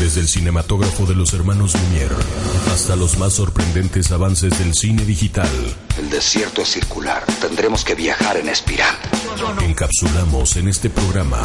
[0.00, 2.16] Desde el cinematógrafo de los hermanos Lumière
[2.72, 5.50] hasta los más sorprendentes avances del cine digital.
[5.98, 7.24] El desierto es circular.
[7.40, 8.94] Tendremos que viajar en espiral.
[9.60, 11.38] Encapsulamos en este programa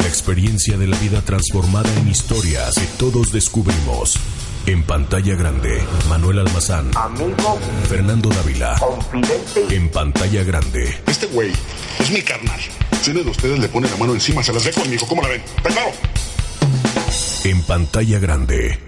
[0.00, 4.18] la experiencia de la vida transformada en historias que todos descubrimos.
[4.66, 6.90] En pantalla grande, Manuel Almazán.
[6.96, 7.58] Amigo.
[7.88, 8.76] Fernando Dávila.
[8.78, 9.74] Confidente.
[9.74, 11.00] En pantalla grande.
[11.06, 11.52] Este güey
[11.98, 12.60] es mi carnal.
[13.02, 15.06] Si uno de ustedes le pone la mano encima, se las dejo, mijo.
[15.08, 15.42] ¿Cómo la ven?
[15.62, 15.90] ¡Preparo!
[17.44, 18.78] En pantalla grande.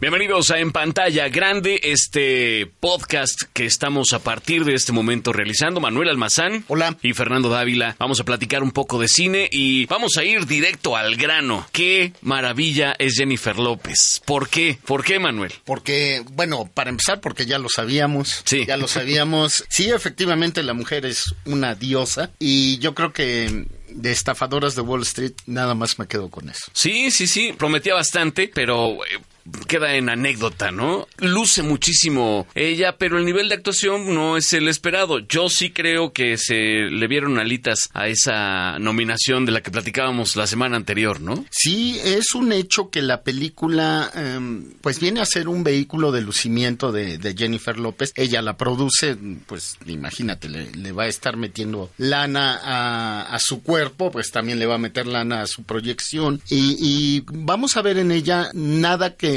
[0.00, 5.78] Bienvenidos a En Pantalla Grande, este podcast que estamos a partir de este momento realizando.
[5.78, 6.64] Manuel Almazán.
[6.68, 6.96] Hola.
[7.02, 7.94] Y Fernando Dávila.
[7.98, 11.66] Vamos a platicar un poco de cine y vamos a ir directo al grano.
[11.72, 14.22] Qué maravilla es Jennifer López.
[14.24, 14.78] ¿Por qué?
[14.86, 15.52] ¿Por qué, Manuel?
[15.64, 18.42] Porque, bueno, para empezar, porque ya lo sabíamos.
[18.44, 18.64] Sí.
[18.66, 19.66] Ya lo sabíamos.
[19.68, 22.30] Sí, efectivamente, la mujer es una diosa.
[22.40, 26.66] Y yo creo que de estafadoras de Wall Street, nada más me quedo con eso.
[26.72, 27.52] Sí, sí, sí.
[27.52, 29.20] Prometía bastante, pero eh,
[29.66, 31.06] queda en anécdota, ¿no?
[31.18, 35.18] Luce muchísimo ella, pero el nivel de actuación no es el esperado.
[35.20, 40.36] Yo sí creo que se le vieron alitas a esa nominación de la que platicábamos
[40.36, 41.44] la semana anterior, ¿no?
[41.50, 46.22] Sí, es un hecho que la película, em, pues viene a ser un vehículo de
[46.22, 48.12] lucimiento de, Jennifer López.
[48.16, 53.62] Ella la produce, pues imagínate, le, le va a estar metiendo lana a, a, su
[53.62, 56.42] cuerpo, pues también le va a meter lana a su proyección.
[56.50, 59.31] Y, y vamos a ver en ella nada que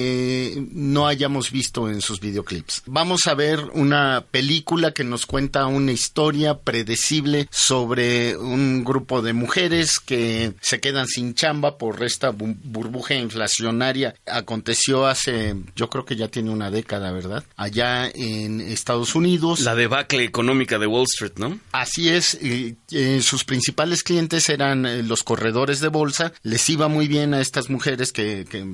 [0.71, 2.83] no hayamos visto en sus videoclips.
[2.85, 9.33] Vamos a ver una película que nos cuenta una historia predecible sobre un grupo de
[9.33, 14.15] mujeres que se quedan sin chamba por esta burbuja inflacionaria.
[14.25, 17.43] Aconteció hace, yo creo que ya tiene una década, ¿verdad?
[17.55, 19.61] Allá en Estados Unidos.
[19.61, 21.59] La debacle económica de Wall Street, ¿no?
[21.71, 22.35] Así es.
[22.41, 26.33] Eh, eh, sus principales clientes eran eh, los corredores de bolsa.
[26.43, 28.65] Les iba muy bien a estas mujeres que, que,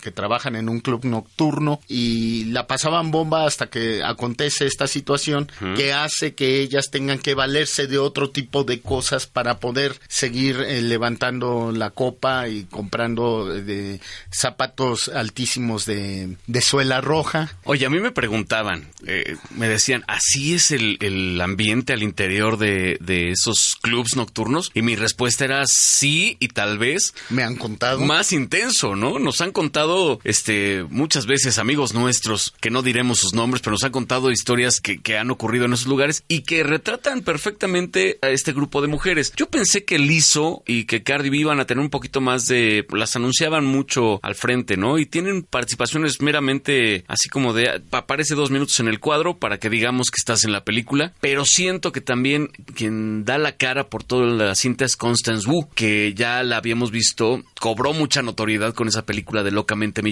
[0.00, 5.50] que trabajan en un club nocturno y la pasaban bomba hasta que acontece esta situación
[5.76, 10.60] que hace que ellas tengan que valerse de otro tipo de cosas para poder seguir
[10.60, 14.00] eh, levantando la copa y comprando eh, de
[14.30, 17.56] zapatos altísimos de, de, suela roja.
[17.64, 22.58] Oye, a mí me preguntaban, eh, me decían, ¿así es el, el ambiente al interior
[22.58, 24.70] de, de, esos clubs nocturnos?
[24.74, 27.14] Y mi respuesta era sí y tal vez...
[27.30, 28.00] Me han contado.
[28.00, 29.18] Más intenso, ¿no?
[29.18, 30.43] Nos han contado, este,
[30.90, 35.00] muchas veces amigos nuestros, que no diremos sus nombres, pero nos han contado historias que,
[35.00, 39.32] que, han ocurrido en esos lugares y que retratan perfectamente a este grupo de mujeres.
[39.36, 42.86] Yo pensé que Lizzo y que Cardi B iban a tener un poquito más de...
[42.92, 44.98] las anunciaban mucho al frente, ¿no?
[44.98, 47.82] Y tienen participaciones meramente así como de...
[47.90, 51.44] aparece dos minutos en el cuadro para que digamos que estás en la película, pero
[51.44, 56.14] siento que también quien da la cara por toda la cinta es Constance Wu, que
[56.14, 60.02] ya la habíamos visto, cobró mucha notoriedad con esa película de Locamente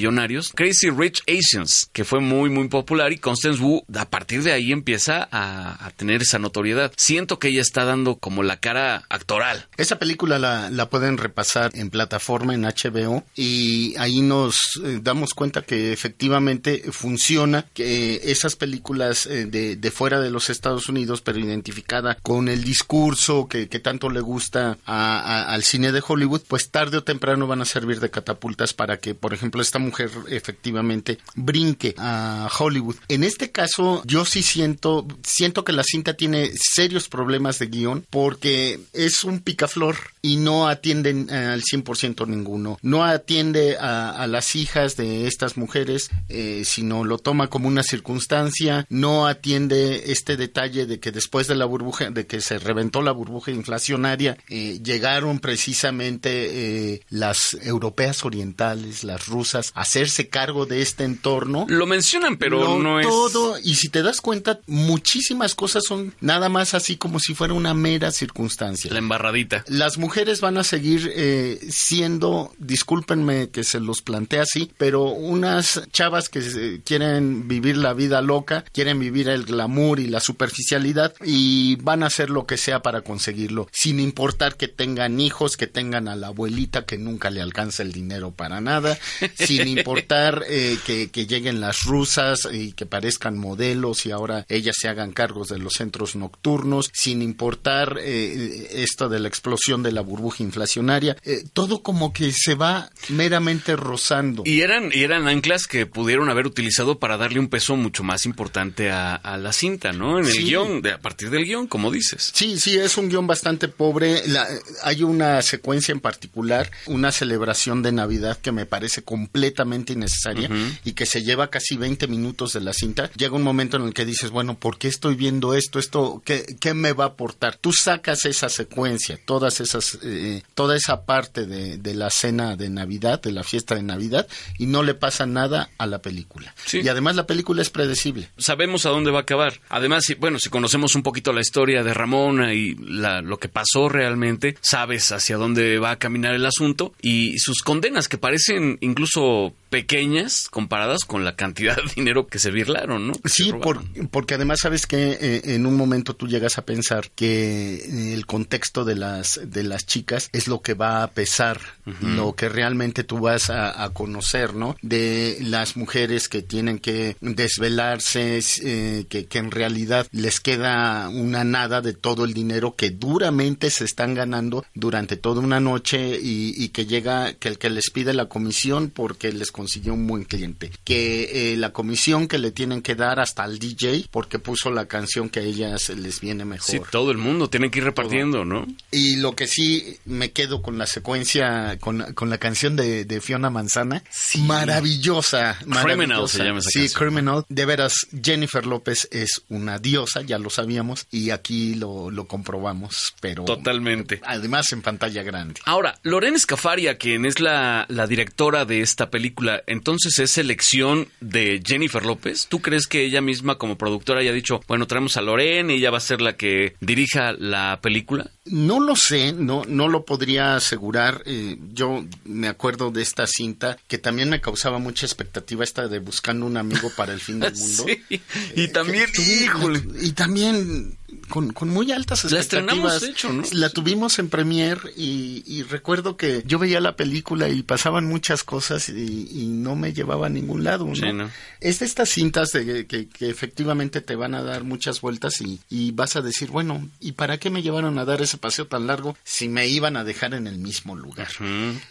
[0.54, 4.72] Crazy Rich Asians, que fue muy, muy popular y Constance Wu a partir de ahí
[4.72, 6.92] empieza a, tener esa notoriedad.
[6.96, 9.66] Siento que ella está dando como la cara actoral.
[9.76, 15.62] Esa película la, pueden repasar en plataforma, en HBO, y ahí nos eh, damos cuenta
[15.62, 22.16] que efectivamente funciona, que esas películas eh, de, fuera de los Estados Unidos, pero identificada
[22.22, 27.46] con el discurso que, tanto le gusta al cine de Hollywood, pues tarde o temprano
[27.46, 32.96] van a servir de catapultas para que, por ejemplo, esta mujer efectivamente brinque a Hollywood.
[33.08, 38.06] En este caso, yo sí siento, siento que la cinta tiene serios problemas de guion
[38.10, 42.78] porque es un picaflor y no atienden eh, al 100% ninguno.
[42.82, 48.86] No atiende a, las hijas de estas mujeres, eh, sino lo toma como una circunstancia.
[48.88, 53.12] No atiende este detalle de que después de la burbuja, de que se reventó la
[53.12, 60.82] burbuja inflacionaria, eh, llegaron precisamente las europeas orientales, las rusas, a hacer hacerse cargo de
[60.82, 61.64] este entorno.
[61.68, 63.06] Lo mencionan, pero Lo- no es...
[63.06, 67.54] todo, y si te das cuenta, muchísimas cosas son nada más así como si fuera
[67.54, 68.92] una mera circunstancia.
[68.92, 69.64] La embarradita.
[69.68, 75.82] Las mujeres van a seguir eh, siendo, discúlpenme que se los plantee así, pero unas
[75.92, 81.14] chavas que eh, quieren vivir la vida loca, quieren vivir el glamour y la superficialidad
[81.24, 85.66] y van a hacer lo que sea para conseguirlo, sin importar que tengan hijos, que
[85.68, 88.98] tengan a la abuelita que nunca le alcanza el dinero para nada,
[89.38, 94.76] sin importar eh, que, que lleguen las rusas y que parezcan modelos y ahora ellas
[94.78, 99.92] se hagan cargos de los centros nocturnos, sin importar eh, esto de la explosión de
[99.92, 104.42] la burbuja inflacionaria, eh, todo como que se va meramente rozando.
[104.46, 108.26] Y eran, y eran anclas que pudieron haber utilizado para darle un peso mucho más
[108.26, 110.18] importante a, a la cinta, ¿no?
[110.18, 110.44] En el Sí.
[110.44, 112.30] guion, de, a partir del guion, como dices.
[112.34, 114.26] Sí, sí, es un guion bastante pobre.
[114.28, 114.46] La-
[114.82, 120.48] hay una secuencia en particular, una celebración de Navidad que me parece completamente innecesaria
[120.84, 123.10] y que se lleva casi 20 minutos de la cinta.
[123.16, 125.78] Llega un momento en el que dices, bueno, ¿por qué estoy viendo esto?
[125.78, 127.56] ¿Esto qué, qué me va a aportar?
[127.56, 132.68] Tú sacas esa secuencia, todas esas, eh, toda esa parte de, de la cena de
[132.70, 134.26] Navidad, de la fiesta de Navidad,
[134.58, 136.54] y no le pasa nada a la película.
[136.66, 136.80] Sí.
[136.82, 138.28] Y además la película es predecible.
[138.38, 139.60] sabemos a dónde va a acabar.
[139.68, 143.48] Además, si, bueno, si conocemos un poquito la historia de Ramona y la- lo que
[143.48, 148.78] pasó realmente, sabes hacia dónde va a caminar el asunto y sus condenas que parecen
[148.80, 153.14] incluso pequeñas comparadas con la cantidad de dinero que se birlaron, ¿no?
[153.14, 157.10] Que Sí, por- porque además sabes que eh, en un momento tú llegas a pensar
[157.16, 161.58] que eh, el contexto de las de las chicas es lo que va a pesar,
[162.02, 164.76] lo que realmente tú vas a, a conocer, ¿no?
[164.82, 171.44] De las mujeres que tienen que desvelarse, eh, que, que en realidad les queda una
[171.44, 176.54] nada de todo el dinero que duramente se están ganando durante toda una noche y,
[176.62, 180.24] y que llega que el que les pide la comisión porque les consiguió un buen
[180.24, 184.72] cliente, que eh, la comisión que le tienen que dar hasta al DJ porque puso
[184.72, 186.66] la canción que a ellas les viene mejor.
[186.68, 188.66] Sí, todo el mundo tiene que ir repartiendo, ¿no?
[188.90, 193.20] Y lo que sí me quedo con la secuencia, con, con la canción de, de
[193.20, 194.02] Fiona Manzana,
[194.38, 196.38] maravillosa, maravillosa.
[196.38, 196.98] se llama esa Sí, canción.
[197.02, 197.44] Criminal.
[197.48, 203.14] De veras, Jennifer López es una diosa, ya lo sabíamos, y aquí lo, lo comprobamos,
[203.20, 203.44] pero...
[203.44, 204.20] Totalmente.
[204.24, 205.60] Además en pantalla grande.
[205.66, 211.62] Ahora, Lorena Escafaria, quien es la, la directora de esta película, entonces es elección de
[211.64, 212.46] Jennifer López.
[212.48, 215.90] ¿Tú crees que ella misma como productora haya dicho, bueno, traemos a Lorena y ella
[215.90, 218.30] va a ser la que dirija la película?
[218.44, 221.22] No lo sé, no, no lo podría asegurar.
[221.26, 226.00] Eh, yo me acuerdo de esta cinta que también me causaba mucha expectativa esta de
[226.00, 227.84] buscando un amigo para el fin del mundo.
[227.86, 228.20] Sí,
[228.56, 229.82] y también, tuvi- híjole.
[230.00, 230.98] Y también
[231.28, 232.94] con, con muy altas La expectativas.
[232.96, 233.42] estrenamos, de hecho, ¿no?
[233.52, 238.42] La tuvimos en premier y, y recuerdo que yo veía la película y pasaban muchas
[238.44, 240.86] cosas y, y no me llevaba a ningún lado.
[240.86, 240.96] ¿no?
[240.96, 241.30] Sí, ¿no?
[241.60, 245.60] Es de estas cintas de que, que efectivamente te van a dar muchas vueltas y,
[245.70, 248.86] y vas a decir, bueno, ¿y para qué me llevaron a dar ese paseo tan
[248.86, 251.28] largo si me iban a dejar en el mismo lugar?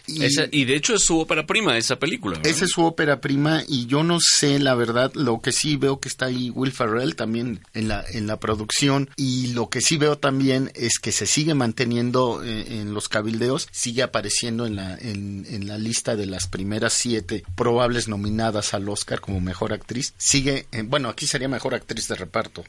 [0.06, 2.38] Y- Esa- y de hecho es su ópera prima, esa película.
[2.38, 2.48] ¿no?
[2.50, 6.00] esa es su ópera prima y yo no sé la verdad, lo que sí veo
[6.00, 9.96] que está ahí Will Ferrell también en la en la producción y lo que sí
[9.98, 14.96] veo también es que se sigue manteniendo eh, en los cabildeos, sigue apareciendo en la
[14.98, 20.14] en, en la lista de las primeras siete probables nominadas al Oscar como mejor actriz.
[20.18, 22.64] Sigue, eh, bueno, aquí sería mejor actriz de reparto.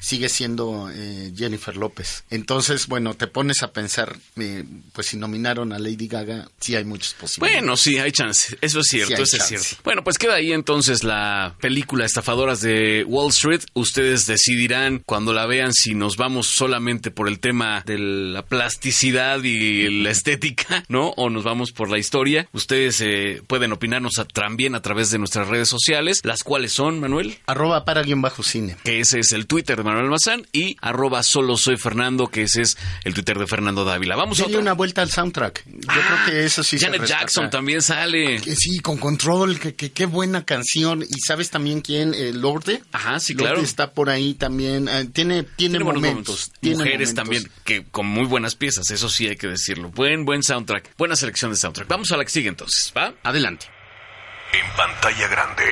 [0.00, 2.24] Sigue siendo eh, Jennifer López.
[2.30, 6.84] Entonces, bueno, te pones a pensar, eh, pues si nominaron a Lady Gaga, sí hay
[6.84, 7.60] muchas posibilidades.
[7.62, 8.56] Bueno, sí, hay chance.
[8.60, 9.68] Eso es cierto, Sí eso es cierto.
[9.84, 13.62] Bueno, pues queda ahí entonces la película Estafadoras de Wall Street.
[13.74, 19.42] Ustedes decidirán cuando la vean si nos vamos solamente por el tema de la plasticidad
[19.42, 21.08] y la estética, ¿no?
[21.16, 22.48] O nos vamos por la historia.
[22.52, 27.00] Ustedes eh, pueden opinarnos a- también a través de nuestras redes sociales, las cuales son,
[27.00, 27.38] Manuel.
[27.46, 28.76] Arroba para guion bajo cine.
[28.84, 32.62] que ese es el Twitter de Manuel Mazán, y arroba solo soy Fernando, que ese
[32.62, 34.16] es el Twitter de Fernando Dávila.
[34.16, 34.62] Vamos a Denle otra.
[34.62, 35.64] una vuelta al soundtrack.
[35.66, 37.06] Yo Ah, creo que eso sí Janet se.
[37.08, 38.40] Jackson también sale.
[38.40, 41.02] Que sí, con control, que, que- qué buena canción.
[41.02, 42.82] Y sabes también quién, eh, Lorde.
[42.92, 43.60] Ajá, sí, Lorde claro.
[43.62, 44.88] está por ahí también.
[44.88, 46.02] eh, tiene, tiene, momentos.
[46.10, 46.50] momentos.
[46.60, 47.14] tiene Mujeres momentos.
[47.14, 49.90] también, que con muy buenas piezas, eso sí hay que decirlo.
[49.90, 50.90] Buen, buen soundtrack.
[50.96, 51.88] Buena selección de soundtrack.
[51.88, 53.14] Vamos a la que sigue entonces, ¿va?
[53.22, 53.66] Adelante.
[54.52, 55.64] En pantalla grande.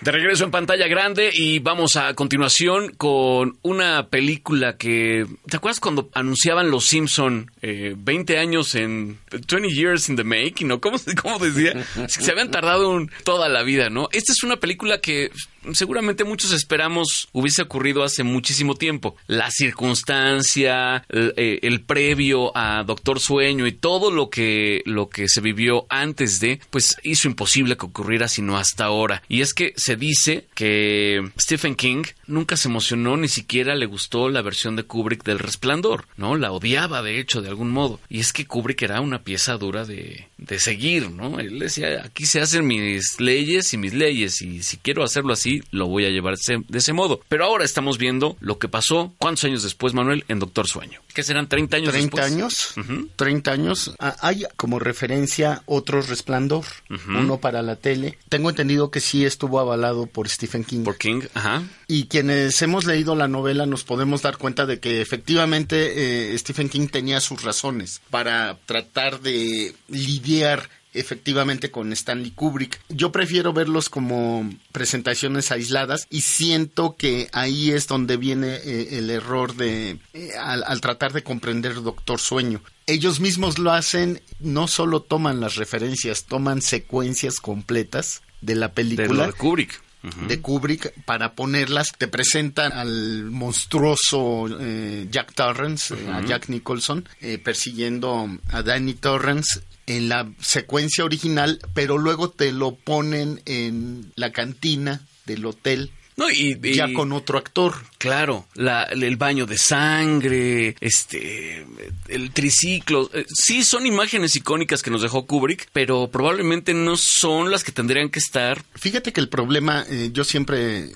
[0.00, 5.24] De regreso en pantalla grande y vamos a continuación con una película que...
[5.48, 9.18] ¿Te acuerdas cuando anunciaban Los Simpson eh, 20 años en...
[9.30, 10.78] 20 years in the making, ¿no?
[10.80, 11.72] ¿Cómo, se- cómo decía?
[12.08, 14.08] Se habían tardado un- toda la vida, ¿no?
[14.12, 15.30] Esta es una película que
[15.72, 19.16] seguramente muchos esperamos hubiese ocurrido hace muchísimo tiempo.
[19.26, 25.28] La circunstancia, el, eh, el previo a Doctor Sueño y todo lo que, lo que
[25.28, 29.22] se vivió antes de, pues hizo imposible que ocurriera sino hasta ahora.
[29.28, 34.28] Y es que se dice que Stephen King nunca se emocionó ni siquiera le gustó
[34.28, 36.36] la versión de Kubrick del Resplandor, ¿no?
[36.36, 38.00] La odiaba de hecho de algún modo.
[38.08, 41.38] Y es que Kubrick era una pieza dura de, de seguir, ¿no?
[41.38, 45.53] Él decía, aquí se hacen mis leyes y mis leyes y si quiero hacerlo así,
[45.70, 47.20] lo voy a llevar de ese modo.
[47.28, 51.00] Pero ahora estamos viendo lo que pasó, ¿cuántos años después, Manuel, en Doctor Sueño?
[51.12, 52.74] ¿Qué serán 30 años 30 años,
[53.16, 53.94] 30 años.
[53.98, 56.64] Ah, hay como referencia otro resplandor,
[57.08, 58.18] uno para la tele.
[58.28, 60.84] Tengo entendido que sí estuvo avalado por Stephen King.
[60.84, 61.62] Por King, ajá.
[61.86, 66.68] Y quienes hemos leído la novela nos podemos dar cuenta de que efectivamente eh, Stephen
[66.68, 72.80] King tenía sus razones para tratar de lidiar efectivamente con Stanley Kubrick.
[72.88, 79.10] Yo prefiero verlos como presentaciones aisladas y siento que ahí es donde viene eh, el
[79.10, 82.62] error de eh, al, tratar de comprender Doctor Sueño.
[82.86, 89.26] Ellos mismos lo hacen, no solo toman las referencias, toman secuencias completas de la película.
[89.26, 89.83] De Kubrick
[90.28, 91.92] de Kubrick para ponerlas.
[91.96, 97.08] Te presentan al monstruoso eh, Jack Torrance, a Jack Nicholson,
[97.42, 104.32] persiguiendo a Danny Torrance en la secuencia original, pero luego te lo ponen en la
[104.32, 107.74] cantina del hotel no, y, ya con otro actor.
[107.98, 111.66] Claro, la, el baño de sangre, este,
[112.08, 113.10] el triciclo.
[113.12, 117.72] Eh, sí, son imágenes icónicas que nos dejó Kubrick, pero probablemente no son las que
[117.72, 118.64] tendrían que estar.
[118.74, 120.92] Fíjate que el problema, eh, yo siempre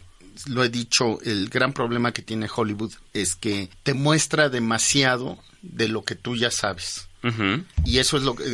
[0.46, 5.88] lo he dicho, el gran problema que tiene Hollywood es que te muestra demasiado de
[5.88, 7.06] lo que tú ya sabes.
[7.84, 8.44] Y eso es lo que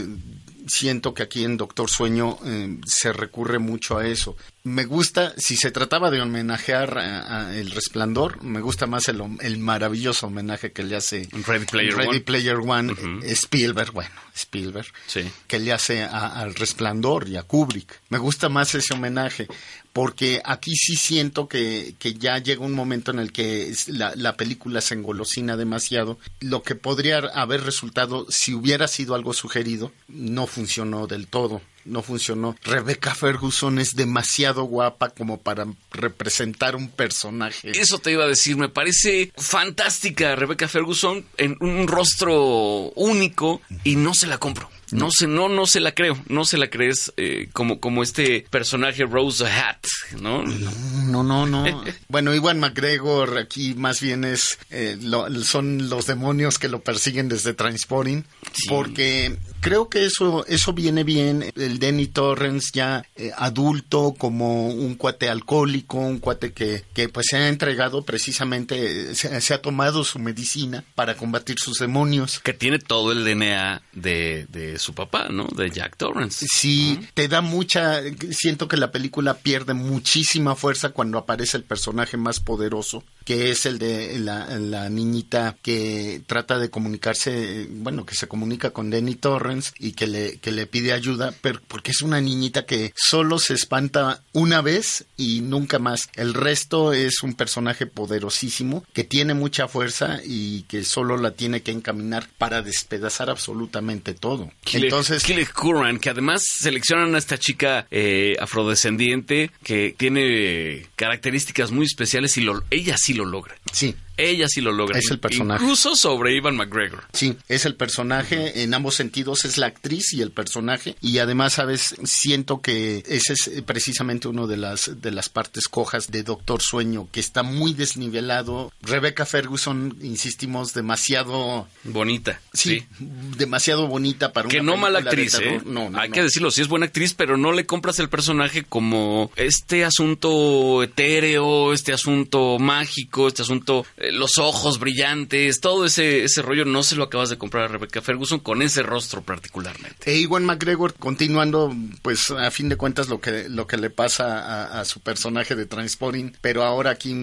[0.66, 4.36] siento que aquí en Doctor Sueño eh, se recurre mucho a eso.
[4.62, 9.58] Me gusta, si se trataba de homenajear a, El Resplandor, me gusta más el, el,
[9.58, 12.94] maravilloso homenaje que le hace Ready Player Ready One, Player One
[13.24, 15.30] Spielberg, bueno, Spielberg, sí.
[15.46, 18.00] que le hace al Resplandor y a Kubrick.
[18.08, 19.48] Me gusta más ese homenaje
[19.94, 24.36] porque aquí sí siento que, que ya llega un momento en el que la, la,
[24.36, 26.18] película se engolosina demasiado.
[26.40, 31.62] Lo que podría haber resultado si hubiera sido algo sugerido no funcionó del todo.
[31.84, 32.56] No funcionó.
[32.64, 37.70] Rebecca Ferguson es demasiado guapa como para representar un personaje.
[37.70, 43.94] Eso te iba a decir, me parece fantástica Rebecca Ferguson en un rostro único y
[43.94, 44.68] no se la compro.
[44.90, 48.46] No sé, no, no se la creo, no se la crees eh, como, como este
[48.50, 49.84] personaje Rose Hat,
[50.20, 50.42] ¿no?
[50.42, 51.64] No, no, no.
[52.08, 54.98] bueno, Iwan McGregor aquí más bien es, eh,
[55.42, 58.22] son los demonios que lo persiguen desde Transporting,
[58.68, 61.50] porque creo que eso, eso viene bien.
[61.56, 67.26] El Denny Torrens ya eh, adulto, como un cuate alcohólico, un cuate que, que pues
[67.30, 72.40] se ha entregado precisamente, se, se, ha tomado su medicina para combatir sus demonios.
[72.40, 75.46] Que tiene todo el DNA de, de su papá, ¿no?
[75.46, 76.46] De Jack Torrance.
[76.48, 78.00] Sí, te da mucha,
[78.30, 83.66] siento que la película pierde muchísima fuerza cuando aparece el personaje más poderoso, que es
[83.66, 89.72] el de la, niñita que trata de comunicarse, bueno, que se comunica con Denny Torrance
[89.78, 93.54] y que le, que le pide ayuda, pero porque es una niñita que solo se
[93.54, 96.10] espanta una vez y nunca más.
[96.14, 101.62] El resto es un personaje poderosísimo que tiene mucha fuerza y que solo la tiene
[101.62, 104.50] que encaminar para despedazar absolutamente todo.
[104.72, 111.86] Entonces, Kille Curran, que además seleccionan a esta chica eh, afrodescendiente que tiene características muy
[111.86, 113.54] especiales y lo, ella sí lo logra.
[113.72, 113.94] Sí.
[114.16, 114.98] Ella sí lo logra.
[114.98, 115.62] Es el personaje.
[115.62, 117.04] Incluso sobre Ivan McGregor.
[117.12, 120.96] Sí, es el personaje en ambos sentidos, es la actriz y el personaje.
[121.00, 126.10] Y además, sabes, siento que ese es precisamente uno de las, de las partes cojas
[126.10, 128.72] de Doctor Sueño, que está muy desnivelado.
[128.82, 131.66] Rebecca Ferguson, insistimos, demasiado...
[131.84, 132.40] Bonita.
[132.52, 135.60] Sí, demasiado bonita para Que no mala actriz, ¿eh?
[135.64, 138.62] No, no, Hay que decirlo, sí es buena actriz, pero no le compras el personaje
[138.62, 146.24] como este asunto etéreo, este asunto mágico, este asunto eh, los ojos brillantes, todo ese,
[146.24, 150.10] ese rollo no se lo acabas de comprar a Rebecca Ferguson con ese rostro particularmente.
[150.10, 154.80] E Iwan McGregor, continuando, pues a fin de cuentas lo que, lo que le pasa
[154.80, 157.14] a, su personaje de Transporting, pero ahora aquí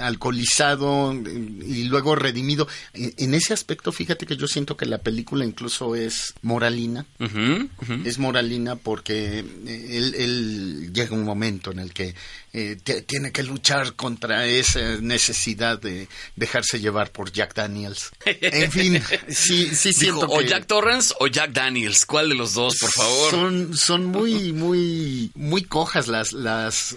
[0.00, 2.66] alcoholizado y luego redimido.
[2.92, 7.06] En, ese aspecto, fíjate que yo siento que la película incluso es moralina.
[8.04, 12.14] Es moralina porque él, él llega un momento en el que
[12.56, 12.76] eh,
[13.06, 18.10] tiene que luchar contra esa necesidad de, dejarse llevar por Jack Daniels.
[18.24, 22.04] En fin, sí, sí Dijo, siento o que Jack Torrance o Jack Daniels.
[22.06, 23.30] ¿Cuál de los dos, por favor?
[23.30, 26.96] son, son muy, muy, muy cojas las, las, eh,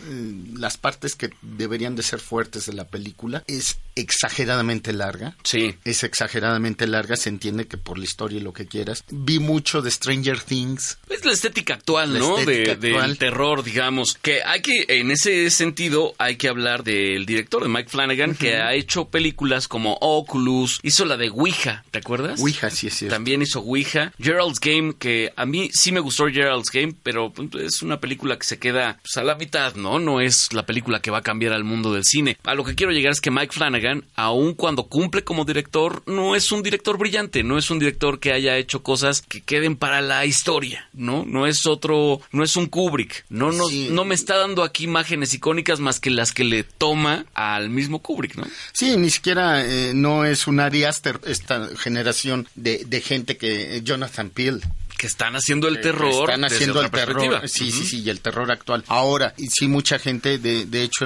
[0.55, 3.43] las partes que deberían de ser fuertes de la película.
[3.48, 5.36] Es exageradamente larga.
[5.43, 5.75] Sí.
[5.84, 9.03] Es exageradamente larga, se entiende que por la historia y lo que quieras.
[9.10, 10.98] Vi mucho de Stranger Things.
[11.10, 12.38] Es la estética actual, La ¿no?
[12.38, 13.10] estética de, actual.
[13.10, 14.17] Del terror, digamos.
[14.22, 18.57] Que hay que, en ese sentido, hay que hablar del director, de Mike Flanagan, que
[18.57, 22.39] ha hecho películas como Oculus, hizo la de Ouija, ¿te acuerdas?
[22.39, 23.15] Ouija, sí cierto.
[23.15, 24.13] También hizo Ouija.
[24.21, 28.45] Gerald's Game, que a mí sí me gustó Gerald's Game, pero es una película que
[28.45, 29.97] se queda pues, a la mitad, ¿no?
[29.97, 32.38] No es la película que va a cambiar al mundo del cine.
[32.43, 36.36] A lo que quiero llegar es que Mike Flanagan, aun cuando cumple como director, no
[36.36, 40.01] es un director brillante, no es un director que haya hecho cosas que queden para
[40.01, 41.25] la historia, ¿no?
[41.25, 43.25] No es otro, no es un Kubrick.
[43.29, 43.88] No, no, Sí.
[43.91, 48.00] no me está dando aquí imágenes icónicas más que las que le toma al mismo
[48.03, 48.45] Kubrick, ¿no?
[48.74, 53.77] Sí, ni siquiera eh, no es un Ari Aster esta generación de, de gente que
[53.77, 54.61] eh, Jonathan Peel
[54.97, 56.29] Que están haciendo el terror.
[56.29, 57.47] están haciendo el terror.
[57.47, 58.83] sí sí sí y el terror actual.
[58.87, 61.05] Ahora y sí mucha gente de, de hecho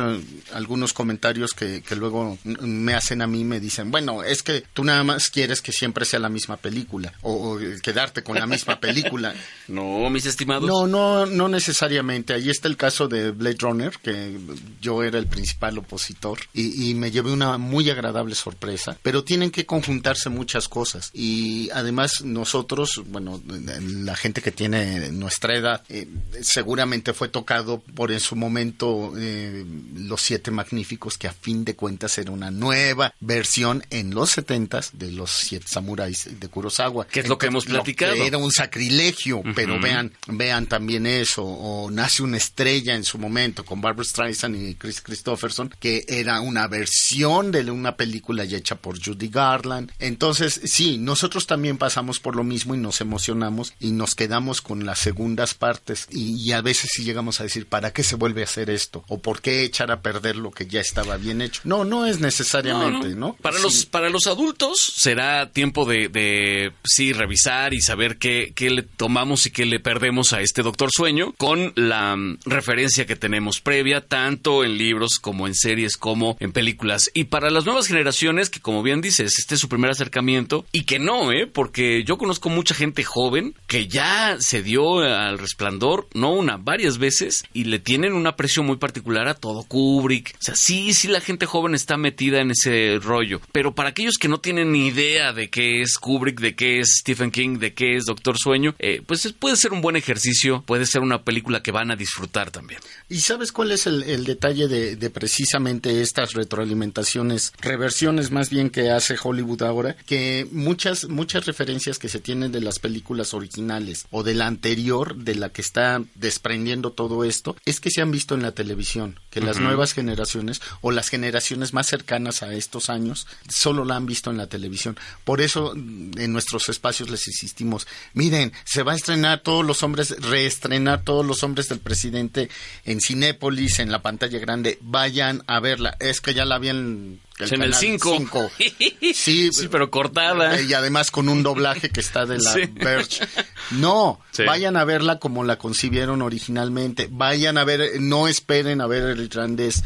[0.53, 4.83] algunos comentarios que, que luego me hacen a mí me dicen bueno es que tú
[4.83, 8.79] nada más quieres que siempre sea la misma película o, o quedarte con la misma
[8.79, 9.33] película
[9.67, 10.67] No, mis estimados.
[10.69, 12.33] no no no necesariamente.
[12.33, 14.37] Ahí está el caso de Blade Runner que
[14.81, 19.51] yo era el principal opositor y, y me llevé una muy agradable sorpresa pero tienen
[19.51, 21.09] que conjuntarse muchas cosas.
[21.13, 23.41] Y además nosotros bueno
[23.81, 26.07] la gente que tiene nuestra edad eh,
[26.41, 31.75] seguramente fue tocado por en su momento eh, los siete magníficos que a fin de
[31.75, 37.07] cuentas era una nueva versión en los setentas de los siete samuráis de Kurosawa.
[37.07, 38.13] Que es lo que hemos platicado.
[38.13, 43.17] que era un sacrilegio pero vean vean también eso o nace una estrella en su
[43.17, 48.57] momento con Barbara Streisand y Chris Christopherson que era una versión de una película ya
[48.57, 49.91] hecha por Judy Garland.
[49.99, 54.85] Entonces sí nosotros también pasamos por lo mismo y nos emocionamos y nos quedamos con
[54.85, 58.41] las segundas partes y, y a veces sí llegamos a decir para qué se vuelve
[58.41, 61.61] a hacer esto o por qué echar a perder lo que ya estaba bien hecho
[61.63, 63.63] no no es necesariamente no, No, Para Sí.
[63.63, 68.83] los para los adultos será tiempo de, de sí revisar y saber qué, qué le
[68.83, 73.61] tomamos y qué le perdemos a este Doctor Sueño con la mm, referencia que tenemos
[73.61, 77.09] previa tanto en libros como en series como en películas.
[77.13, 80.83] Y para las nuevas generaciones que como bien dices este es su primer acercamiento y
[80.85, 86.09] que no eh porque yo conozco mucha gente joven que ya se dio al resplandor
[86.13, 90.35] no una varias veces y le tienen un aprecio muy particular a todo Kubrick.
[90.37, 93.39] O sea sí sí la gente joven está metida en ese rollo.
[93.53, 96.97] Pero para aquellos que no tienen ni idea de qué es Kubrick de qué es
[96.99, 100.63] Stephen King de qué es Doctor Sueño eh, pues es- puede ser un buen ejercicio
[100.67, 102.81] puede ser una película que van a disfrutar también.
[103.07, 108.69] ¿Y sabes cuál es el, el detalle de, de precisamente estas retroalimentaciones, reversiones más bien
[108.69, 109.95] que hace Hollywood ahora?
[110.05, 113.60] Que muchas, muchas referencias que se tienen de las películas originales
[114.09, 118.11] o de la anterior, de la que está desprendiendo todo esto, es que se han
[118.11, 122.89] visto en la televisión, que las nuevas generaciones o las generaciones más cercanas a estos
[122.89, 124.97] años solo la han visto en la televisión.
[125.23, 129.83] Por eso mm, en nuestros espacios les insistimos, miren, se va a estrenar todos los
[129.83, 132.49] hombres, reestrenar todos los hombres del presidente
[132.85, 135.97] en Cinépolis, en la pantalla grande, vayan a verla.
[135.99, 138.51] Es que ya la habían en el canal 5 cinco.
[139.13, 142.61] Sí, sí pero cortada eh, y además con un doblaje que está de la Sí.
[142.73, 143.25] Verge.
[143.71, 144.43] No, Sí.
[144.43, 147.07] vayan a verla como la concibieron originalmente.
[147.11, 149.83] Vayan a ver, no esperen a ver el irlandés.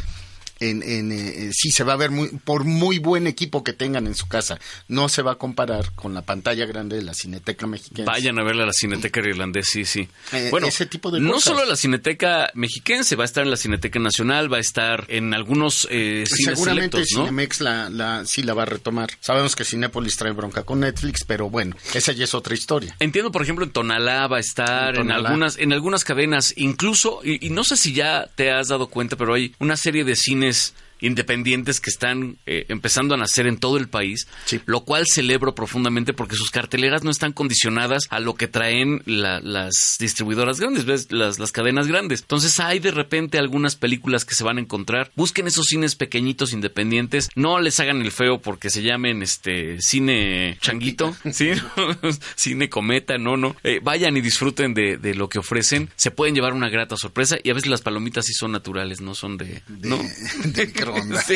[0.60, 4.08] En, en, eh, sí, se va a ver muy, por muy buen equipo que tengan
[4.08, 4.58] en su casa.
[4.88, 8.06] No se va a comparar con la pantalla grande de la Cineteca Mexicana.
[8.12, 10.08] Vayan a verla a la Cineteca Irlandés, sí, sí.
[10.32, 13.58] Eh, bueno, ese tipo de no solo la Cineteca Mexiquense, va a estar en la
[13.58, 17.26] Cineteca Nacional, va a estar en algunos eh, cines Seguramente selectos, ¿no?
[17.26, 19.10] Cinemex la, la, sí la va a retomar.
[19.20, 22.96] Sabemos que Cinépolis trae bronca con Netflix, pero bueno, esa ya es otra historia.
[23.00, 27.46] Entiendo, por ejemplo, en Tonalá va a estar, En algunas, en algunas cadenas, incluso, y,
[27.46, 30.45] y no sé si ya te has dado cuenta, pero hay una serie de cines
[30.46, 34.60] goodness independientes que están eh, empezando a nacer en todo el país, Sí.
[34.66, 39.40] lo cual celebro profundamente porque sus carteleras no están condicionadas a lo que traen la-
[39.40, 41.12] las distribuidoras grandes, ¿ves?
[41.12, 42.22] Las, las cadenas grandes.
[42.22, 45.12] Entonces hay de repente algunas películas que se van a encontrar.
[45.16, 47.30] Busquen esos cines pequeñitos, independientes.
[47.36, 51.52] No les hagan el feo porque se llamen este cine changuito, ¿sí?
[52.36, 53.56] cine cometa, no, no.
[53.64, 55.90] Eh, vayan y disfruten de, de lo que ofrecen.
[55.96, 59.16] Se pueden llevar una grata sorpresa y a veces las palomitas sí son naturales, no
[59.16, 59.62] son de...
[59.68, 60.00] De, ¿no?
[60.46, 61.26] de microondas.
[61.26, 61.36] Sí.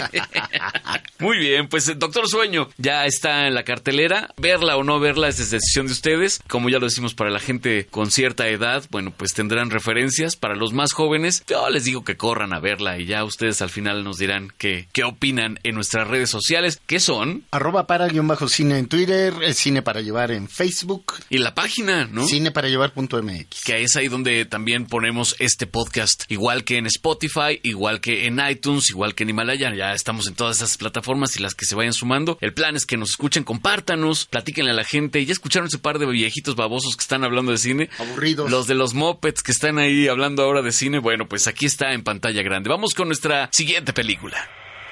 [1.19, 4.33] Muy bien, pues eh, Doctor Sueño ya está en la cartelera.
[4.37, 6.41] Verla o no verla es decisión de ustedes.
[6.47, 10.35] Como ya lo decimos para la gente con cierta edad, bueno, pues tendrán referencias.
[10.35, 13.69] Para los más jóvenes, yo les digo que corran a verla y ya ustedes al
[13.69, 17.43] final nos dirán qué, qué opinan en nuestras redes sociales, que son...
[17.51, 21.15] Arroba para guion bajo cine en Twitter, el cine para llevar en Facebook.
[21.29, 22.25] Y la página, ¿no?
[22.25, 23.63] Cine para llevar.mx.
[23.65, 28.39] Que es ahí donde también ponemos este podcast, igual que en Spotify, igual que en
[28.39, 29.73] iTunes, igual que en Himalaya.
[29.73, 32.37] Ya estamos en todas esas plataformas y las que se vayan sumando.
[32.41, 35.25] El plan es que nos escuchen, compártanos, platíquenle a la gente.
[35.25, 37.89] Ya escucharon ese par de viejitos babosos que están hablando de cine.
[37.97, 38.51] Aburridos.
[38.51, 40.99] Los de los mopeds que están ahí hablando ahora de cine.
[40.99, 42.69] Bueno, pues aquí está en pantalla grande.
[42.69, 44.49] Vamos con nuestra siguiente película.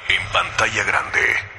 [0.10, 1.56] En pantalla grande.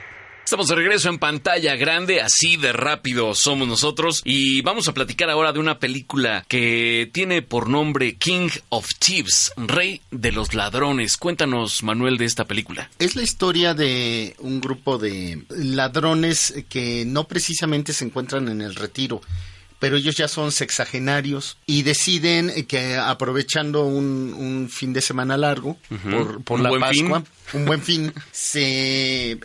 [0.49, 5.29] Estamos de regreso en pantalla grande, así de rápido somos nosotros y vamos a platicar
[5.29, 11.19] ahora de una película que tiene por nombre King of Thieves, Rey de los Ladrones.
[11.19, 12.89] Cuéntanos, Manuel, de esta película.
[12.99, 18.75] Es la historia de un grupo de ladrones que no precisamente se encuentran en el
[18.75, 19.21] retiro
[19.79, 25.77] pero ellos ya son sexagenarios y deciden que aprovechando un, un fin de semana largo
[26.11, 27.61] por, por la Pascua, fin.
[27.61, 29.39] un buen fin, se eh,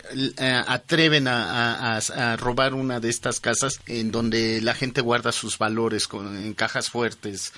[0.67, 5.57] atreven a, a- a robar una de estas casas en donde la gente guarda sus
[5.57, 7.53] valores con, en cajas fuertes,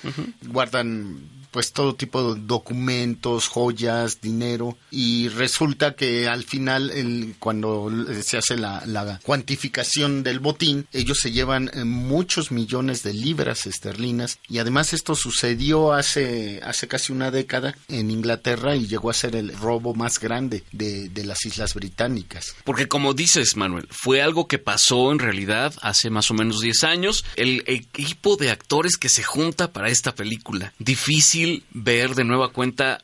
[0.47, 1.19] guardan
[1.55, 7.89] pues todo tipo de documentos, joyas, dinero y resulta que al final el- cuando
[8.21, 14.37] se hace la, cuantificación del botín ellos se llevan eh, muchos millones de libras esterlinas
[14.49, 19.37] y además esto sucedió hace hace casi una década en Inglaterra y llegó a ser
[19.37, 22.53] el robo más grande de, de las Islas Británicas.
[22.65, 26.83] Porque como dices, Manuel, fue algo que pasó en realidad hace más o menos 10
[26.83, 27.23] años.
[27.37, 30.73] El equipo de actores que se junta para esta película.
[30.79, 32.99] Difícil ver de nueva cuenta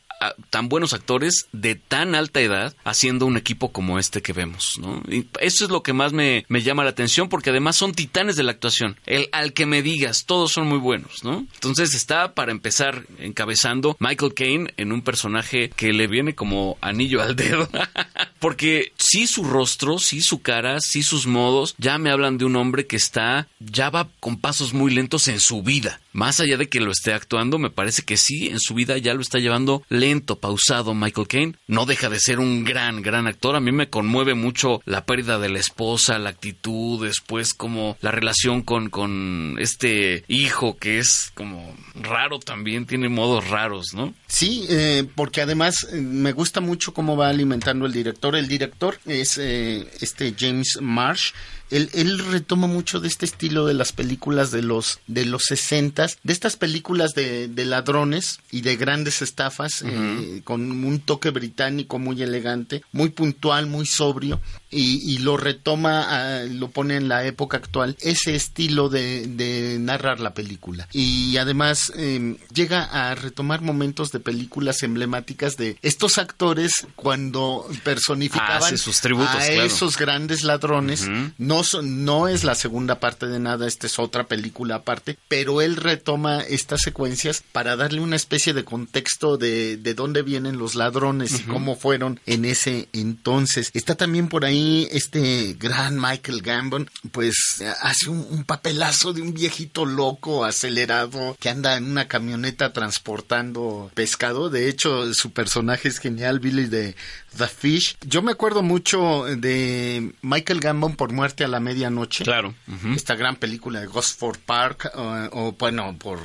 [0.50, 5.02] tan buenos actores de tan alta edad haciendo un equipo como este que vemos, ¿no?
[5.08, 8.36] Y eso es lo que más me, me llama la atención porque además son titanes
[8.36, 8.98] de la actuación.
[9.06, 11.46] El al que me digas, todos son muy buenos, ¿no?
[11.54, 17.22] Entonces está para empezar encabezando Michael Caine en un personaje que le viene como anillo
[17.22, 17.70] al dedo.
[18.40, 22.56] Porque sí su rostro, sí su cara, sí sus modos, ya me hablan de un
[22.56, 26.02] hombre que está, ya va con pasos muy lentos en su vida.
[26.14, 29.14] Más allá de que lo esté actuando, me parece que sí, en su vida ya
[29.14, 31.56] lo está llevando lento, pausado Michael Caine.
[31.67, 33.56] No deja de ser un gran, gran actor.
[33.56, 38.12] A mí me conmueve mucho la pérdida de la esposa, la actitud, después como la
[38.12, 44.13] relación con, con este hijo que es como raro también, tiene modos raros, ¿no?
[44.28, 48.36] Sí, eh, porque además eh, me gusta mucho cómo va alimentando el director.
[48.36, 51.32] El director es eh, este James Marsh.
[51.72, 56.20] Él, él retoma mucho de este estilo de las películas de los de los sesentas,
[56.24, 61.98] de estas películas de, de ladrones y de grandes estafas, eh, con un toque británico
[62.00, 67.26] muy elegante, muy puntual, muy sobrio, y, y lo retoma, ah, lo pone en la
[67.26, 70.88] época actual, ese estilo de, de narrar la película.
[70.92, 78.62] Y además eh, llega a retomar momentos de películas emblemáticas de estos actores cuando personificaban
[78.64, 79.64] Hace sus tributos, a claro.
[79.64, 81.08] esos grandes ladrones.
[81.38, 85.76] No, no es la segunda parte de nada, esta es otra película aparte, pero él
[85.76, 91.39] retoma estas secuencias para darle una especie de contexto de, de dónde vienen los ladrones
[91.39, 93.71] y cómo fueron en ese entonces.
[93.74, 99.34] Está también por ahí este gran Michael Gambon, pues hace un, un papelazo de un
[99.34, 104.50] viejito loco, acelerado, que anda en una camioneta transportando pescado.
[104.50, 106.95] De hecho, su personaje es genial, Billy de
[107.38, 107.96] The Fish.
[108.02, 112.24] Yo me acuerdo mucho de Michael Gambon por Muerte a la Medianoche.
[112.24, 112.54] Claro.
[112.96, 116.20] Esta gran película de Gosford Park, o, o, bueno, por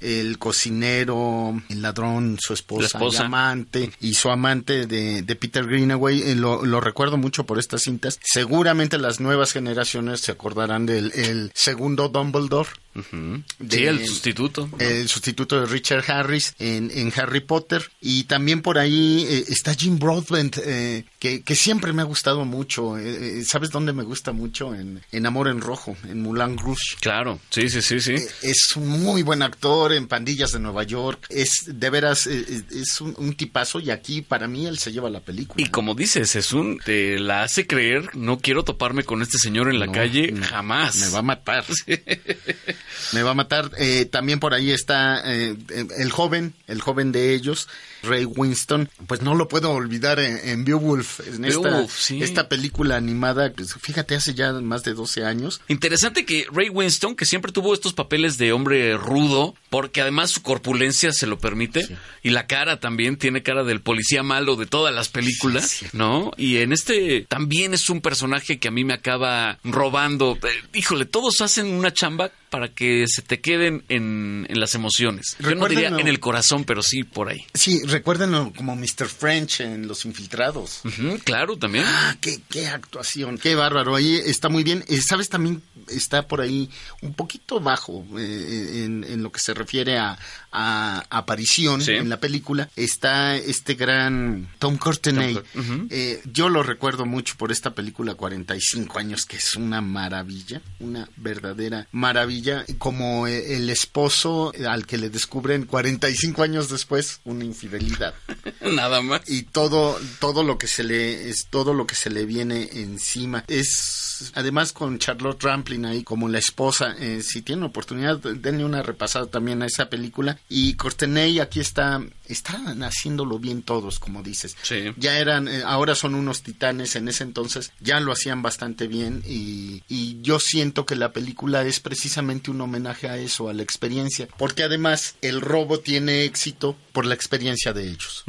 [0.00, 3.22] el cocinero, el ladrón, su esposa, La esposa.
[3.22, 6.22] y amante y su amante de, de Peter Greenaway.
[6.22, 8.18] eh, lo, lo recuerdo mucho por estas cintas.
[8.22, 12.68] Seguramente las nuevas generaciones se acordarán del el segundo Dumbledore.
[12.92, 14.68] De- Sí, el sustituto.
[14.80, 17.88] El sustituto de Richard Harris en, en Harry Potter.
[18.00, 22.44] Y también por ahí eh, está Jim Broadbent, eh, que, que siempre me ha gustado
[22.44, 22.98] mucho.
[22.98, 24.74] Eh, ¿Sabes dónde me gusta mucho?
[24.74, 26.96] En, en Amor en Rojo, en Moulin Rouge.
[27.00, 28.14] Claro, sí, sí, sí, sí.
[28.42, 31.26] Es un muy buen actor en Pandillas de Nueva York.
[31.28, 34.92] Es de veras, eh, eh, es un, un tipazo y aquí para mí él se
[34.92, 35.62] lleva la película.
[35.62, 39.68] Y como dices, es un te la hace creer, no quiero toparme con este señor
[39.68, 40.96] en la No, calle no, jamás.
[40.96, 41.64] Me va a matar.
[43.12, 43.70] Me va a matar.
[43.78, 45.56] Eh, también por ahí está eh,
[45.98, 47.68] el joven, el joven de ellos,
[48.02, 48.88] Ray Winston.
[49.06, 52.22] Pues no lo puedo olvidar en, en Beowulf, en esta, Beowulf, sí.
[52.22, 55.60] esta película animada, pues, fíjate, hace ya más de 12 años.
[55.68, 60.42] Interesante que Ray Winston, que siempre tuvo estos papeles de hombre rudo, porque además su
[60.42, 61.88] corpulencia se lo permite,
[62.22, 65.96] y la cara también tiene cara del policía malo de todas las películas, Sí, sí.
[65.96, 66.32] ¿no?
[66.36, 70.38] Y en este también es un personaje que a mí me acaba robando.
[70.42, 75.36] Eh, híjole, todos hacen una chamba para que se te queden en, en las emociones.
[75.38, 77.38] Yo no diría en el corazón, pero sí por ahí.
[77.54, 79.06] Sí, recuérdenlo como Mr.
[79.08, 80.82] French en Los Infiltrados.
[81.24, 81.84] Claro, también.
[81.86, 83.94] Ah, qué, qué actuación, qué bárbaro.
[83.96, 84.84] Ahí está muy bien.
[84.88, 86.70] Eh, Sabes, también está por ahí
[87.02, 90.18] un poquito bajo eh, en, en lo que se refiere a,
[90.52, 91.92] a aparición Sí.
[91.92, 92.68] en la película.
[92.76, 95.34] Está este gran Tom Courtenay.
[95.34, 95.88] Tom.
[95.90, 101.08] Eh, yo lo recuerdo mucho por esta película 45 años, que es una maravilla, una
[101.16, 102.64] verdadera maravilla.
[102.78, 108.14] Como eh, el esposo al que le descubren 45 años después una infidelidad
[108.60, 109.22] Nada más.
[109.28, 113.44] y todo todo lo que se le es todo lo que se le viene encima
[113.48, 118.82] es además con Charlotte Rampling ahí como la esposa eh, si tienen oportunidad denle una
[118.82, 124.56] repasada también a esa película y Courtenay aquí está están haciéndolo bien todos como dices
[124.62, 124.84] Sí.
[124.96, 129.22] ya eran eh, ahora son unos titanes en ese entonces ya lo hacían bastante bien
[129.26, 133.62] y, y yo siento que la película es precisamente un homenaje a eso a la
[133.62, 138.24] experiencia porque además el robo tiene éxito por la experiencia de ellos.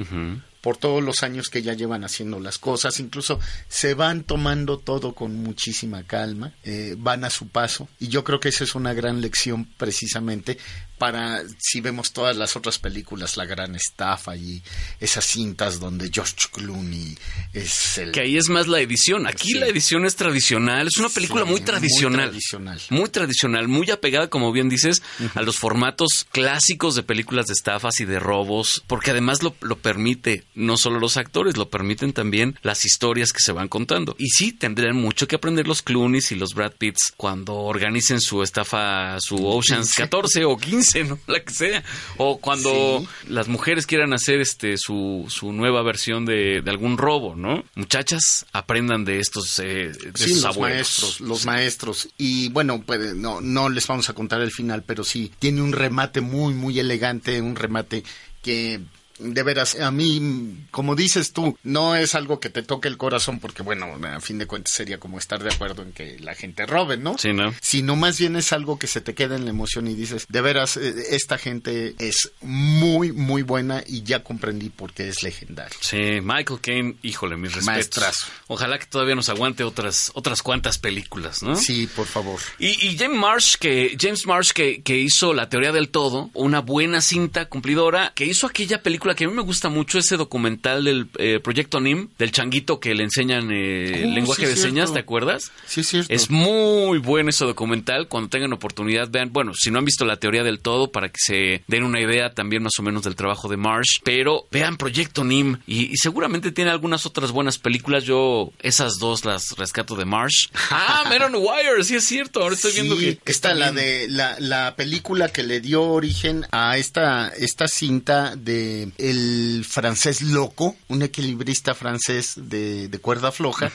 [0.61, 5.13] Por todos los años que ya llevan haciendo las cosas, incluso se van tomando todo
[5.13, 8.93] con muchísima calma, eh, van a su paso, y yo creo que esa es una
[8.93, 10.57] gran lección precisamente
[11.01, 14.61] para si vemos todas las otras películas, La Gran Estafa y
[14.99, 17.17] esas cintas donde George Clooney
[17.53, 18.11] es el...
[18.11, 19.25] Que ahí es más la edición.
[19.25, 19.57] Aquí Sí.
[19.57, 20.85] la edición es tradicional.
[20.87, 22.29] Es una película Sí, muy muy tradicional.
[22.29, 22.79] tradicional.
[22.91, 25.01] Muy tradicional, muy apegada, como bien dices,
[25.33, 29.79] a los formatos clásicos de películas de estafas y de robos, porque además lo, lo
[29.79, 34.15] permite, no solo los actores, lo permiten también las historias que se van contando.
[34.19, 38.43] Y sí, tendrían mucho que aprender los Clooneys y los Brad Pitts cuando organicen su
[38.43, 41.17] estafa, su Oceans 14 o 15, ¿no?
[41.27, 41.83] La que sea.
[42.17, 43.07] O cuando Sí.
[43.33, 47.63] las mujeres quieran hacer este su, su nueva versión de, de algún robo, ¿no?
[47.75, 50.77] Muchachas, aprendan de estos, eh, de Sí, sus los abuelos.
[50.77, 52.09] maestros, los maestros.
[52.17, 55.71] Y bueno, pues no, no les vamos a contar el final, pero sí, tiene un
[55.73, 58.03] remate muy, muy elegante, un remate
[58.43, 58.79] que
[59.21, 63.39] de veras, a mí, como dices tú, no es algo que te toque el corazón,
[63.39, 66.65] porque bueno, a fin de cuentas sería como estar de acuerdo en que la gente
[66.65, 67.17] robe, ¿no?
[67.17, 67.53] Sí, ¿no?
[67.61, 70.41] Sino más bien es algo que se te queda en la emoción y dices, de
[70.41, 75.77] veras, eh, esta gente es muy, muy buena y ya comprendí por qué es legendaria.
[75.81, 77.65] Sí, Michael Caine, híjole, mis respetos.
[77.65, 78.27] Maestrazo.
[78.47, 81.55] Ojalá que todavía nos aguante otras, otras cuantas películas, ¿no?
[81.55, 82.39] Sí, por favor.
[82.59, 86.59] Y, y James Marsh, que, James Marsh que, que hizo La Teoría del Todo, una
[86.59, 90.83] buena cinta cumplidora, que hizo aquella película que a mí me gusta mucho, ese documental
[90.83, 94.93] del eh, Proyecto NIM, del changuito que le enseñan eh, Oh, lenguaje sí, de señas,
[94.93, 95.51] ¿te acuerdas?
[95.65, 96.13] Sí, es cierto.
[96.13, 98.07] Es muy bueno ese documental.
[98.07, 99.31] Cuando tengan oportunidad, vean.
[99.31, 102.33] Bueno, si no han visto la teoría del todo, para que se den una idea
[102.33, 103.99] también más o menos del trabajo de Marsh.
[104.03, 108.03] Pero vean Proyecto NIM y, y seguramente tiene algunas otras buenas películas.
[108.03, 110.47] Yo esas dos las rescato de Marsh.
[110.73, 112.41] Ah, Men on Wire, sí es cierto.
[112.41, 116.77] Ahora estoy viendo que está la de la, la película que le dio origen a
[116.77, 123.71] esta esta cinta de el francés loco, un equilibrista francés de, de cuerda floja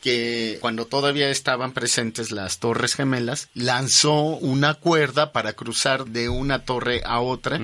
[0.00, 6.64] que cuando todavía estaban presentes las torres gemelas lanzó una cuerda para cruzar de una
[6.64, 7.60] torre a otra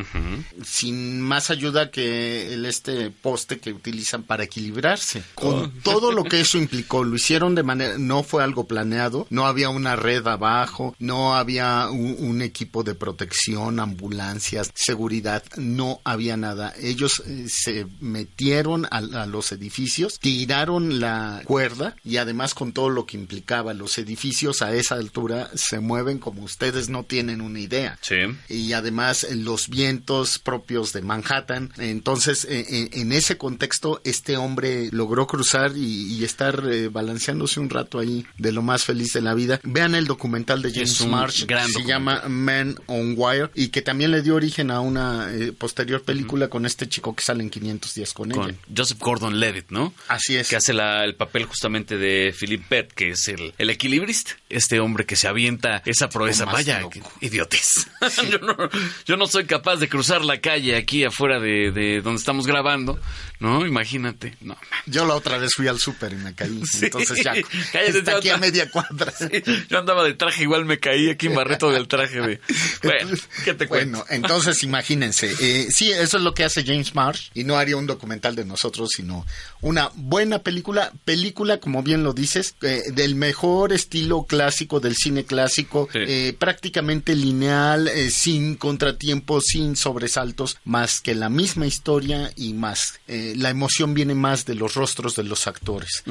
[0.65, 5.23] sin más ayuda que el este poste que utilizan para equilibrarse.
[5.35, 9.47] Con todo lo que eso implicó, lo hicieron de manera, no fue algo planeado, no
[9.47, 16.37] había una red abajo, no había un, un equipo de protección, ambulancias, seguridad, no había
[16.37, 16.75] nada.
[16.81, 16.94] Ellos
[17.27, 23.07] eh, se metieron a, a los edificios, tiraron la cuerda y además con todo lo
[23.07, 27.99] que implicaba los edificios a esa altura se mueven como ustedes no tienen una idea
[28.03, 28.17] Sí.
[28.49, 31.73] y además eh, los vientos propios de Manhattan.
[31.79, 37.71] Entonces, eh, en ese contexto, este hombre logró cruzar y, y estar eh, balanceándose un
[37.71, 39.61] rato ahí de lo más feliz de la vida.
[39.65, 43.83] Vean el documental de James Marsh, gran que se llama Man on Wire, y que
[43.83, 47.95] también le dio origen a una posterior película con este chico que sale en 500
[47.95, 48.59] días con, Con ella.
[48.77, 49.95] Joseph Gordon-Levitt, ¿no?
[50.09, 50.49] Así es.
[50.49, 54.33] Que hace la- el papel justamente de Philip Pett, que es el, el equilibrista.
[54.57, 56.45] Este hombre que se avienta esa proeza.
[56.45, 56.81] Vaya,
[57.21, 57.87] idiotez.
[58.31, 58.57] yo, no,
[59.05, 62.99] yo no soy capaz de cruzar la calle aquí afuera de, de donde estamos grabando,
[63.41, 63.67] ¿no?
[63.67, 64.37] Imagínate.
[64.41, 66.63] No, Yo la otra vez fui al súper y me caí.
[66.75, 66.87] Sí.
[66.87, 67.35] Entonces ya
[67.73, 69.13] Cállate, está aquí a media cuadra.
[69.69, 72.41] Yo andaba de traje, igual me caí aquí en Barreto del traje de...
[72.83, 73.11] Bueno,
[73.45, 73.99] ¿qué te cuento?
[73.99, 75.33] Bueno, entonces imagínense.
[75.41, 78.45] eh, sí, eso es lo que hace James Marsh y no haría un documental de
[78.45, 79.27] nosotros, sino
[79.61, 80.93] una buena película.
[81.05, 84.44] Película, como bien lo dices, eh, del mejor estilo clásico,
[84.81, 85.99] del cine clásico, Sí.
[86.07, 93.01] eh, prácticamente lineal, eh, sin contratiempos, sin sobresaltos, más que la misma historia y más.
[93.09, 96.03] eh, la emoción viene más de los rostros de los actores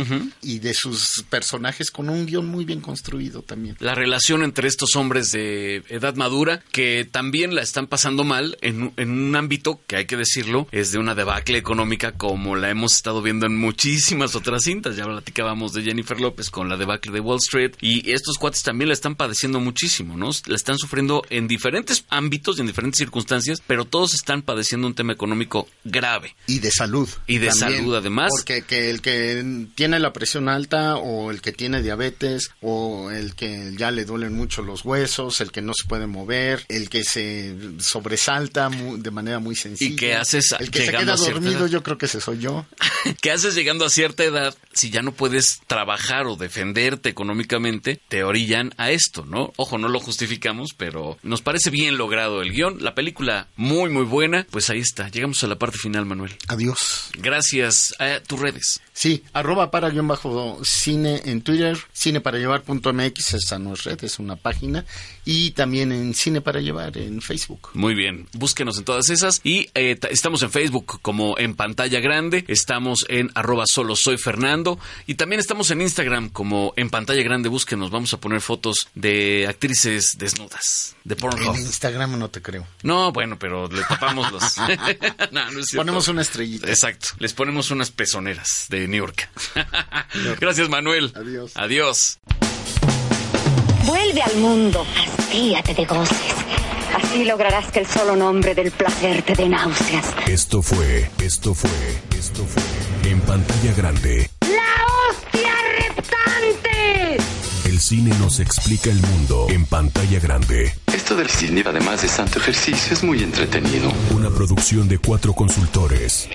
[0.41, 3.75] y de sus personajes con un guion muy bien construido también.
[3.79, 8.83] la relación entre estos hombres de edad madura que también la están pasando mal en,
[8.83, 12.69] un- en un ámbito que hay que decirlo es de una debacle económica como la
[12.69, 17.11] hemos estado viendo en muchísimas otras cintas ya platicábamos de Jennifer López con la debacle
[17.11, 21.23] de Wall Street y estos cuates también la están padeciendo muchísimo no la están sufriendo
[21.29, 26.35] en diferentes ámbitos y en diferentes circunstancias pero todos están padeciendo un tema económico grave
[26.47, 27.09] Y de salud.
[27.27, 28.29] Y de salud, además.
[28.35, 33.35] Porque que el que tiene la presión alta o el que tiene diabetes o el
[33.35, 37.03] que ya le duelen mucho los huesos, el que no se puede mover, el que
[37.03, 39.93] se sobresalta de manera muy sencilla.
[39.93, 41.67] ¿Y qué haces El que se queda dormido, edad?
[41.67, 42.65] yo creo que ese soy yo.
[43.21, 47.99] ¿Qué haces llegando a cierta edad si ya no puedes trabajar o defenderte económicamente?
[48.13, 49.53] Te orillan a esto, ¿no?
[49.55, 52.83] Ojo, no lo justificamos, pero nos parece bien logrado el guion.
[52.83, 54.45] La película muy, muy buena.
[54.51, 55.09] Pues ahí está.
[55.09, 56.35] Llegamos a la parte final, Manuel.
[56.47, 57.09] Adiós.
[57.17, 58.81] Gracias a tus redes.
[58.93, 64.35] Sí, arroba para guion bajo cine en Twitter, cineparallevar.mx, esa no es red, es una
[64.35, 64.85] página,
[65.25, 67.69] y también en Cine para Llevar en Facebook.
[67.73, 69.41] Muy bien, búsquenos en todas esas.
[69.43, 74.17] Y eh, ta- estamos en Facebook como en pantalla grande, estamos en arroba solo soy
[74.17, 78.87] Fernando y también estamos en Instagram como en pantalla grande, búsquenos, vamos a poner fotos
[78.95, 81.55] de actrices desnudas, de Pornhub.
[81.55, 82.67] En Instagram no te creo.
[82.83, 84.57] No, bueno, pero le tapamos los...
[85.31, 85.77] no, no es cierto.
[85.77, 86.69] Ponemos una estrellita.
[86.69, 89.29] Exacto, les ponemos unas pezoneras de New York.
[90.39, 91.11] Gracias, Manuel.
[91.15, 91.51] Adiós.
[91.55, 92.19] Adiós.
[93.85, 96.35] Vuelve al mundo, hastíate de goces.
[96.95, 100.13] Así lograrás que el solo nombre del placer te dé náuseas.
[100.27, 101.69] Esto fue, esto fue,
[102.17, 104.29] esto fue en pantalla grande.
[104.41, 106.62] ¡La hostia reptante!
[107.83, 110.73] El cine nos explica el mundo en pantalla grande.
[110.87, 113.91] Esto del cine, además de santo ejercicio, es muy entretenido.
[114.11, 116.29] Una producción de cuatro consultores.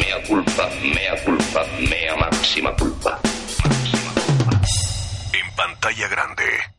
[0.00, 3.20] Mea culpa, mea culpa, mea máxima culpa.
[5.34, 6.75] En pantalla grande.